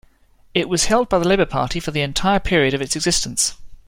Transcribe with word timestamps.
It 0.55 0.67
was 0.67 0.85
held 0.85 1.09
by 1.09 1.19
the 1.19 1.27
Labour 1.27 1.45
Party 1.45 1.79
for 1.79 1.91
the 1.91 2.01
entire 2.01 2.39
period 2.39 2.73
of 2.73 2.81
its 2.81 2.95
existence. 2.95 3.53